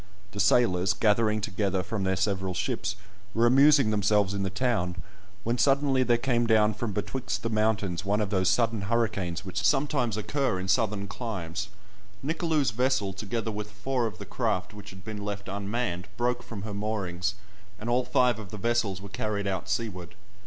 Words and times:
The 0.31 0.39
sailors, 0.39 0.93
gathering 0.93 1.41
together 1.41 1.83
from 1.83 2.05
their 2.05 2.15
several 2.15 2.55
ships, 2.55 2.95
were 3.35 3.45
amusing 3.45 3.91
themselves 3.91 4.33
in 4.33 4.41
the 4.41 4.49
town, 4.49 4.95
when 5.43 5.59
suddenly 5.59 6.01
there 6.01 6.17
came 6.17 6.47
down 6.47 6.73
from 6.73 6.91
betwixt 6.91 7.43
the 7.43 7.51
mountains 7.51 8.03
one 8.03 8.19
of 8.19 8.31
those 8.31 8.49
sudden 8.49 8.81
hurricanes 8.89 9.45
which 9.45 9.61
sometimes 9.63 10.17
occur 10.17 10.59
in 10.59 10.67
southern 10.67 11.07
climes. 11.07 11.67
Nicolou's 12.25 12.71
vessel, 12.71 13.13
together 13.13 13.51
with 13.51 13.69
four 13.69 14.07
of 14.07 14.17
the 14.17 14.25
craft 14.25 14.73
which 14.73 14.89
had 14.89 15.05
been 15.05 15.23
left 15.23 15.47
unmanned, 15.47 16.07
broke 16.17 16.41
from 16.41 16.63
her 16.63 16.73
moorings, 16.73 17.35
and 17.77 17.87
all 17.87 18.03
five 18.03 18.39
of 18.39 18.49
the 18.49 18.57
vessels 18.57 19.01
were 19.03 19.07
carried 19.09 19.45
out 19.45 19.69
seaward. 19.69 20.15